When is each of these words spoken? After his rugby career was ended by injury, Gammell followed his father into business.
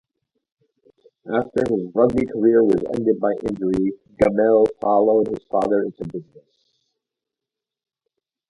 After 1.31 1.61
his 1.69 1.85
rugby 1.93 2.25
career 2.25 2.63
was 2.63 2.81
ended 2.95 3.19
by 3.19 3.33
injury, 3.47 3.91
Gammell 4.19 4.65
followed 4.81 5.27
his 5.27 5.43
father 5.43 5.83
into 5.83 6.05
business. 6.07 6.47